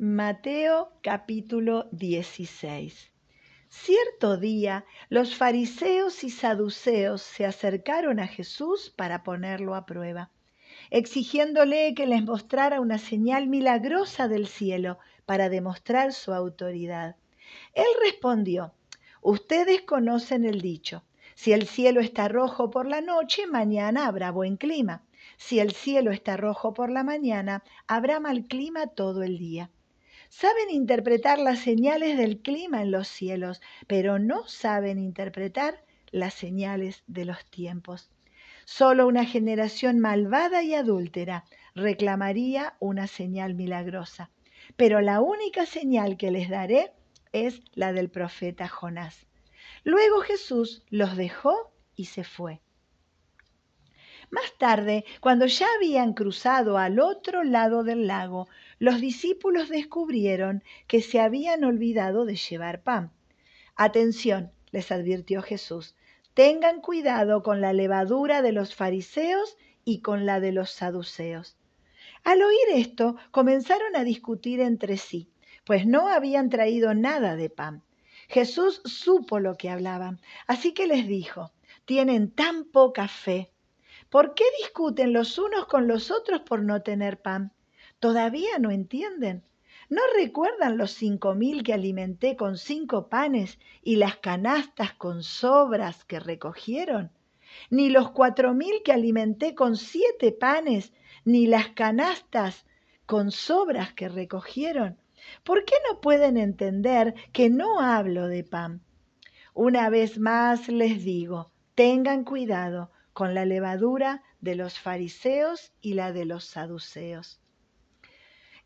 Mateo 0.00 0.92
capítulo 1.02 1.88
16. 1.90 3.10
Cierto 3.68 4.36
día 4.36 4.84
los 5.08 5.34
fariseos 5.34 6.22
y 6.22 6.30
saduceos 6.30 7.20
se 7.20 7.44
acercaron 7.44 8.20
a 8.20 8.28
Jesús 8.28 8.94
para 8.94 9.24
ponerlo 9.24 9.74
a 9.74 9.86
prueba, 9.86 10.30
exigiéndole 10.90 11.94
que 11.96 12.06
les 12.06 12.22
mostrara 12.22 12.80
una 12.80 12.98
señal 12.98 13.48
milagrosa 13.48 14.28
del 14.28 14.46
cielo 14.46 15.00
para 15.26 15.48
demostrar 15.48 16.12
su 16.12 16.32
autoridad. 16.32 17.16
Él 17.74 17.88
respondió, 18.00 18.74
ustedes 19.20 19.82
conocen 19.82 20.44
el 20.44 20.60
dicho, 20.60 21.02
si 21.34 21.52
el 21.52 21.66
cielo 21.66 22.00
está 22.00 22.28
rojo 22.28 22.70
por 22.70 22.86
la 22.86 23.00
noche, 23.00 23.48
mañana 23.48 24.06
habrá 24.06 24.30
buen 24.30 24.58
clima. 24.58 25.02
Si 25.38 25.58
el 25.58 25.72
cielo 25.72 26.12
está 26.12 26.36
rojo 26.36 26.72
por 26.72 26.88
la 26.88 27.02
mañana, 27.02 27.64
habrá 27.88 28.20
mal 28.20 28.44
clima 28.44 28.86
todo 28.86 29.24
el 29.24 29.38
día. 29.38 29.70
Saben 30.28 30.70
interpretar 30.70 31.38
las 31.38 31.60
señales 31.60 32.18
del 32.18 32.40
clima 32.40 32.82
en 32.82 32.90
los 32.90 33.08
cielos, 33.08 33.60
pero 33.86 34.18
no 34.18 34.46
saben 34.46 34.98
interpretar 34.98 35.82
las 36.10 36.34
señales 36.34 37.02
de 37.06 37.24
los 37.24 37.44
tiempos. 37.46 38.10
Solo 38.64 39.06
una 39.06 39.24
generación 39.24 39.98
malvada 39.98 40.62
y 40.62 40.74
adúltera 40.74 41.44
reclamaría 41.74 42.76
una 42.80 43.06
señal 43.06 43.54
milagrosa, 43.54 44.30
pero 44.76 45.00
la 45.00 45.20
única 45.20 45.64
señal 45.64 46.18
que 46.18 46.30
les 46.30 46.50
daré 46.50 46.92
es 47.32 47.62
la 47.74 47.92
del 47.92 48.10
profeta 48.10 48.68
Jonás. 48.68 49.26
Luego 49.84 50.20
Jesús 50.20 50.82
los 50.90 51.16
dejó 51.16 51.72
y 51.96 52.06
se 52.06 52.24
fue. 52.24 52.60
Más 54.30 54.52
tarde, 54.58 55.06
cuando 55.20 55.46
ya 55.46 55.66
habían 55.76 56.12
cruzado 56.12 56.76
al 56.76 57.00
otro 57.00 57.44
lado 57.44 57.82
del 57.82 58.06
lago, 58.06 58.48
los 58.78 59.00
discípulos 59.00 59.68
descubrieron 59.68 60.62
que 60.86 61.02
se 61.02 61.20
habían 61.20 61.64
olvidado 61.64 62.24
de 62.24 62.36
llevar 62.36 62.82
pan. 62.82 63.12
Atención, 63.74 64.52
les 64.70 64.92
advirtió 64.92 65.42
Jesús, 65.42 65.94
tengan 66.34 66.80
cuidado 66.80 67.42
con 67.42 67.60
la 67.60 67.72
levadura 67.72 68.42
de 68.42 68.52
los 68.52 68.74
fariseos 68.74 69.56
y 69.84 70.00
con 70.00 70.26
la 70.26 70.40
de 70.40 70.52
los 70.52 70.70
saduceos. 70.70 71.56
Al 72.24 72.42
oír 72.42 72.68
esto, 72.74 73.16
comenzaron 73.30 73.96
a 73.96 74.04
discutir 74.04 74.60
entre 74.60 74.96
sí, 74.96 75.30
pues 75.64 75.86
no 75.86 76.08
habían 76.08 76.48
traído 76.48 76.94
nada 76.94 77.36
de 77.36 77.50
pan. 77.50 77.82
Jesús 78.28 78.82
supo 78.84 79.40
lo 79.40 79.56
que 79.56 79.70
hablaban, 79.70 80.20
así 80.46 80.72
que 80.74 80.86
les 80.86 81.08
dijo, 81.08 81.52
tienen 81.84 82.30
tan 82.30 82.64
poca 82.64 83.08
fe. 83.08 83.50
¿Por 84.10 84.34
qué 84.34 84.44
discuten 84.58 85.12
los 85.12 85.38
unos 85.38 85.66
con 85.66 85.88
los 85.88 86.10
otros 86.10 86.42
por 86.42 86.62
no 86.62 86.82
tener 86.82 87.20
pan? 87.20 87.52
¿Todavía 88.00 88.60
no 88.60 88.70
entienden? 88.70 89.42
¿No 89.90 90.02
recuerdan 90.16 90.76
los 90.76 90.92
cinco 90.92 91.34
mil 91.34 91.64
que 91.64 91.72
alimenté 91.72 92.36
con 92.36 92.56
cinco 92.56 93.08
panes 93.08 93.58
y 93.82 93.96
las 93.96 94.16
canastas 94.18 94.92
con 94.92 95.24
sobras 95.24 96.04
que 96.04 96.20
recogieron? 96.20 97.10
Ni 97.70 97.88
los 97.90 98.12
cuatro 98.12 98.54
mil 98.54 98.82
que 98.84 98.92
alimenté 98.92 99.56
con 99.56 99.76
siete 99.76 100.30
panes, 100.30 100.92
ni 101.24 101.48
las 101.48 101.70
canastas 101.70 102.66
con 103.04 103.32
sobras 103.32 103.92
que 103.94 104.08
recogieron. 104.08 104.98
¿Por 105.42 105.64
qué 105.64 105.74
no 105.90 106.00
pueden 106.00 106.36
entender 106.36 107.14
que 107.32 107.50
no 107.50 107.80
hablo 107.80 108.28
de 108.28 108.44
pan? 108.44 108.82
Una 109.54 109.90
vez 109.90 110.20
más 110.20 110.68
les 110.68 111.02
digo, 111.02 111.50
tengan 111.74 112.22
cuidado 112.22 112.92
con 113.12 113.34
la 113.34 113.44
levadura 113.44 114.22
de 114.40 114.54
los 114.54 114.78
fariseos 114.78 115.72
y 115.80 115.94
la 115.94 116.12
de 116.12 116.26
los 116.26 116.44
saduceos. 116.44 117.40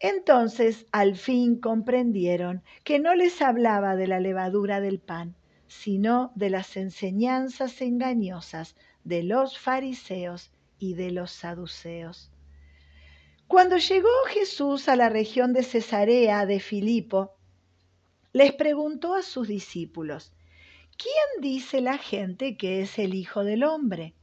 Entonces 0.03 0.87
al 0.91 1.15
fin 1.15 1.61
comprendieron 1.61 2.65
que 2.83 2.99
no 2.99 3.15
les 3.15 3.41
hablaba 3.41 3.95
de 3.95 4.09
la 4.09 4.19
levadura 4.19 4.81
del 4.81 4.99
pan, 4.99 5.37
sino 5.69 6.33
de 6.35 6.51
las 6.51 6.77
enseñanzas 6.77 7.81
engañosas 7.81 8.75
de 9.05 9.23
los 9.23 9.61
fariseos 9.61 10.51
y 10.81 10.95
de 10.95 11.13
los 11.13 11.31
saduceos. 11.31 12.33
Cuando 13.47 13.77
llegó 13.77 14.09
Jesús 14.29 14.89
a 14.89 14.97
la 14.97 15.09
región 15.09 15.53
de 15.53 15.63
Cesarea 15.63 16.47
de 16.47 16.59
Filipo, 16.59 17.37
les 18.33 18.53
preguntó 18.55 19.15
a 19.15 19.23
sus 19.23 19.47
discípulos, 19.47 20.33
¿quién 20.97 21.43
dice 21.43 21.81
la 21.81 21.97
gente 21.97 22.57
que 22.57 22.83
es 22.83 22.99
el 22.99 23.15
Hijo 23.15 23.45
del 23.45 23.63
Hombre? 23.63 24.15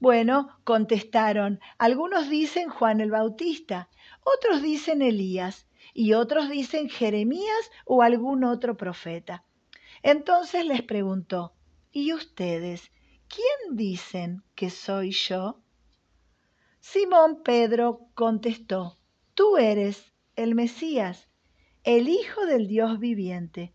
Bueno, 0.00 0.58
contestaron, 0.64 1.60
algunos 1.78 2.28
dicen 2.28 2.68
Juan 2.68 3.00
el 3.00 3.10
Bautista, 3.10 3.88
otros 4.24 4.60
dicen 4.60 5.02
Elías 5.02 5.66
y 5.94 6.14
otros 6.14 6.50
dicen 6.50 6.88
Jeremías 6.88 7.70
o 7.86 8.02
algún 8.02 8.44
otro 8.44 8.76
profeta. 8.76 9.44
Entonces 10.02 10.66
les 10.66 10.82
preguntó, 10.82 11.54
¿y 11.92 12.12
ustedes 12.12 12.90
quién 13.28 13.76
dicen 13.76 14.42
que 14.54 14.68
soy 14.68 15.12
yo? 15.12 15.60
Simón 16.80 17.42
Pedro 17.42 18.08
contestó, 18.14 18.98
tú 19.34 19.56
eres 19.56 20.12
el 20.36 20.54
Mesías, 20.54 21.28
el 21.84 22.08
Hijo 22.08 22.44
del 22.46 22.66
Dios 22.66 22.98
viviente. 22.98 23.72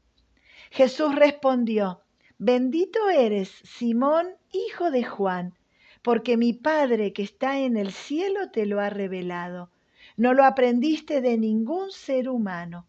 Jesús 0.69 1.15
respondió, 1.15 2.01
bendito 2.37 3.09
eres, 3.09 3.49
Simón, 3.63 4.27
hijo 4.51 4.91
de 4.91 5.03
Juan 5.03 5.55
porque 6.01 6.37
mi 6.37 6.53
Padre 6.53 7.13
que 7.13 7.23
está 7.23 7.59
en 7.59 7.77
el 7.77 7.91
cielo 7.91 8.51
te 8.51 8.65
lo 8.65 8.79
ha 8.79 8.89
revelado. 8.89 9.69
No 10.17 10.33
lo 10.33 10.43
aprendiste 10.43 11.21
de 11.21 11.37
ningún 11.37 11.91
ser 11.91 12.29
humano. 12.29 12.87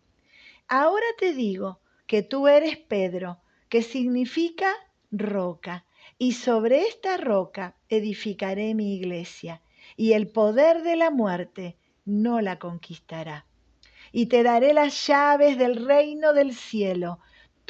Ahora 0.69 1.07
te 1.19 1.35
digo 1.35 1.81
que 2.07 2.23
tú 2.23 2.49
eres 2.49 2.77
Pedro, 2.77 3.39
que 3.69 3.83
significa 3.83 4.73
roca, 5.11 5.85
y 6.19 6.33
sobre 6.33 6.83
esta 6.83 7.17
roca 7.17 7.77
edificaré 7.89 8.75
mi 8.75 8.95
iglesia, 8.95 9.63
y 9.97 10.13
el 10.13 10.29
poder 10.29 10.83
de 10.83 10.97
la 10.97 11.11
muerte 11.11 11.77
no 12.05 12.41
la 12.41 12.59
conquistará. 12.59 13.47
Y 14.13 14.27
te 14.27 14.43
daré 14.43 14.73
las 14.73 15.07
llaves 15.07 15.57
del 15.57 15.87
reino 15.87 16.33
del 16.33 16.55
cielo. 16.55 17.21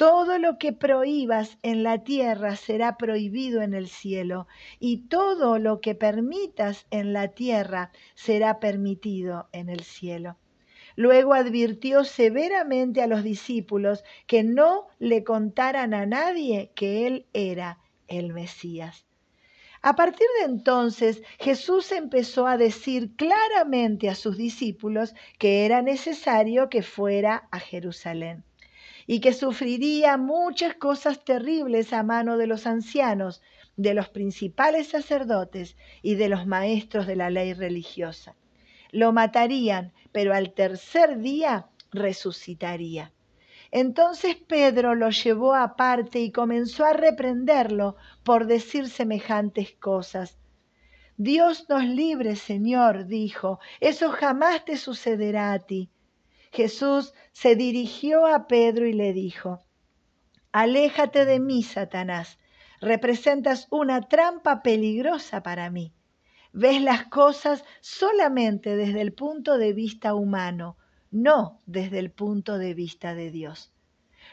Todo 0.01 0.39
lo 0.39 0.57
que 0.57 0.73
prohíbas 0.73 1.59
en 1.61 1.83
la 1.83 2.03
tierra 2.03 2.55
será 2.55 2.97
prohibido 2.97 3.61
en 3.61 3.75
el 3.75 3.87
cielo, 3.87 4.47
y 4.79 5.07
todo 5.09 5.59
lo 5.59 5.79
que 5.79 5.93
permitas 5.93 6.87
en 6.89 7.13
la 7.13 7.27
tierra 7.27 7.91
será 8.15 8.59
permitido 8.59 9.47
en 9.51 9.69
el 9.69 9.81
cielo. 9.81 10.37
Luego 10.95 11.35
advirtió 11.35 12.03
severamente 12.03 13.03
a 13.03 13.05
los 13.05 13.21
discípulos 13.21 14.03
que 14.25 14.41
no 14.41 14.87
le 14.97 15.23
contaran 15.23 15.93
a 15.93 16.07
nadie 16.07 16.71
que 16.73 17.05
él 17.05 17.27
era 17.33 17.77
el 18.07 18.33
Mesías. 18.33 19.05
A 19.83 19.95
partir 19.95 20.25
de 20.39 20.45
entonces 20.45 21.21
Jesús 21.37 21.91
empezó 21.91 22.47
a 22.47 22.57
decir 22.57 23.15
claramente 23.15 24.09
a 24.09 24.15
sus 24.15 24.35
discípulos 24.35 25.13
que 25.37 25.63
era 25.67 25.83
necesario 25.83 26.69
que 26.71 26.81
fuera 26.81 27.47
a 27.51 27.59
Jerusalén 27.59 28.43
y 29.07 29.19
que 29.19 29.33
sufriría 29.33 30.17
muchas 30.17 30.75
cosas 30.75 31.23
terribles 31.23 31.93
a 31.93 32.03
mano 32.03 32.37
de 32.37 32.47
los 32.47 32.67
ancianos, 32.67 33.41
de 33.77 33.93
los 33.93 34.09
principales 34.09 34.89
sacerdotes 34.89 35.77
y 36.01 36.15
de 36.15 36.29
los 36.29 36.45
maestros 36.45 37.07
de 37.07 37.15
la 37.15 37.29
ley 37.29 37.53
religiosa. 37.53 38.35
Lo 38.91 39.13
matarían, 39.13 39.93
pero 40.11 40.33
al 40.33 40.53
tercer 40.53 41.19
día 41.19 41.67
resucitaría. 41.91 43.11
Entonces 43.71 44.35
Pedro 44.35 44.95
lo 44.95 45.09
llevó 45.09 45.55
aparte 45.55 46.19
y 46.19 46.31
comenzó 46.31 46.83
a 46.85 46.93
reprenderlo 46.93 47.95
por 48.23 48.45
decir 48.45 48.89
semejantes 48.89 49.71
cosas. 49.73 50.37
Dios 51.15 51.69
nos 51.69 51.85
libre, 51.85 52.35
Señor, 52.35 53.05
dijo, 53.05 53.59
eso 53.79 54.09
jamás 54.09 54.65
te 54.65 54.75
sucederá 54.75 55.53
a 55.53 55.59
ti. 55.59 55.89
Jesús 56.51 57.13
se 57.31 57.55
dirigió 57.55 58.27
a 58.27 58.47
Pedro 58.47 58.85
y 58.85 58.93
le 58.93 59.13
dijo, 59.13 59.63
Aléjate 60.51 61.25
de 61.25 61.39
mí, 61.39 61.63
Satanás, 61.63 62.39
representas 62.81 63.67
una 63.71 64.01
trampa 64.09 64.61
peligrosa 64.61 65.43
para 65.43 65.69
mí. 65.69 65.93
Ves 66.51 66.81
las 66.81 67.05
cosas 67.05 67.63
solamente 67.79 68.75
desde 68.75 68.99
el 68.99 69.13
punto 69.13 69.57
de 69.57 69.71
vista 69.71 70.13
humano, 70.13 70.77
no 71.09 71.61
desde 71.65 71.99
el 71.99 72.11
punto 72.11 72.57
de 72.57 72.73
vista 72.73 73.15
de 73.15 73.31
Dios. 73.31 73.71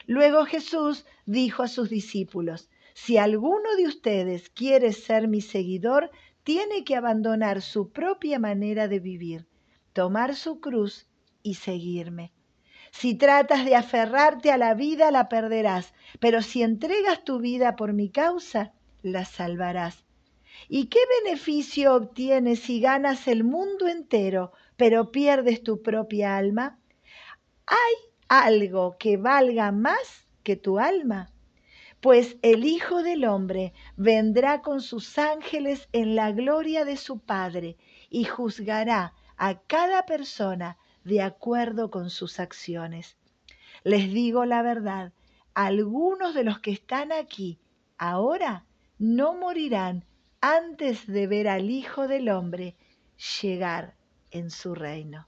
Luego 0.06 0.44
Jesús 0.44 1.06
dijo 1.25 1.62
a 1.62 1.69
sus 1.69 1.88
discípulos, 1.88 2.69
si 2.94 3.17
alguno 3.17 3.76
de 3.76 3.87
ustedes 3.87 4.50
quiere 4.50 4.93
ser 4.93 5.29
mi 5.29 5.41
seguidor, 5.41 6.11
tiene 6.43 6.82
que 6.82 6.97
abandonar 6.97 7.62
su 7.62 7.93
propia 7.93 8.41
manera 8.41 8.88
de 8.88 8.99
vivir, 8.99 9.47
tomar 9.93 10.35
su 10.35 10.61
cruz 10.61 11.08
y 11.49 11.55
seguirme. 11.55 12.33
Si 12.91 13.15
tratas 13.15 13.65
de 13.65 13.75
aferrarte 13.75 14.50
a 14.50 14.56
la 14.56 14.75
vida, 14.75 15.11
la 15.11 15.29
perderás, 15.29 15.93
pero 16.21 16.43
si 16.43 16.62
entregas 16.62 17.25
tu 17.25 17.39
vida 17.39 17.77
por 17.77 17.93
mi 17.93 18.09
causa, 18.09 18.73
la 19.03 19.25
salvarás. 19.25 20.05
¿Y 20.69 20.87
qué 20.87 21.00
beneficio 21.23 21.95
obtienes 21.95 22.61
si 22.61 22.81
ganas 22.81 23.29
el 23.29 23.45
mundo 23.45 23.87
entero, 23.87 24.53
pero 24.77 25.12
pierdes 25.12 25.62
tu 25.62 25.83
propia 25.83 26.37
alma? 26.37 26.79
¿hay 27.69 27.95
algo 28.29 28.97
que 28.99 29.19
valga 29.19 29.73
más 29.73 30.27
que 30.43 30.56
tu 30.56 30.79
alma? 30.79 31.31
Pues 32.00 32.37
el 32.43 32.65
Hijo 32.65 33.03
del 33.03 33.25
Hombre 33.25 33.75
vendrá 33.97 34.62
con 34.62 34.81
sus 34.81 35.19
ángeles 35.19 35.89
en 35.93 36.15
la 36.15 36.33
gloria 36.33 36.85
de 36.85 36.97
su 36.97 37.19
Padre 37.19 37.77
y 38.09 38.25
juzgará 38.25 39.12
a 39.37 39.61
cada 39.61 40.06
persona 40.06 40.79
de 41.09 41.23
acuerdo 41.23 41.91
con 41.91 42.11
sus 42.11 42.39
acciones. 42.39 43.17
Les 43.83 44.13
digo 44.13 44.45
la 44.45 44.63
verdad, 44.63 45.13
algunos 45.55 46.35
de 46.35 46.45
los 46.45 46.61
que 46.61 46.71
están 46.71 47.13
aquí 47.13 47.59
ahora 47.97 48.67
no 48.99 49.35
morirán 49.35 50.05
antes 50.41 51.07
de 51.07 51.27
ver 51.27 51.49
al 51.49 51.71
Hijo 51.71 52.07
del 52.07 52.29
Hombre 52.29 52.77
llegar 53.43 53.97
en 54.31 54.51
su 54.51 54.75
reino. 54.75 55.27